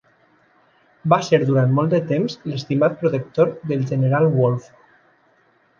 [1.13, 4.77] Va ser durant molt de temps l'estimat protector del general Wolfe.